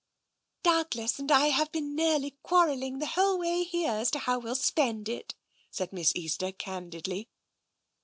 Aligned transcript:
"Douglas 0.63 1.19
and 1.19 1.31
I 1.31 1.49
have 1.49 1.71
been 1.71 1.93
nearly 1.95 2.31
quarrelling 2.41 2.97
the 2.97 3.05
whole 3.05 3.37
way 3.37 3.63
here 3.63 3.91
as 3.91 4.09
to 4.09 4.17
how 4.17 4.39
we'll 4.39 4.55
spend 4.55 5.07
it," 5.07 5.35
said 5.69 5.93
Miss 5.93 6.11
Easter 6.15 6.51
candidly. 6.51 7.29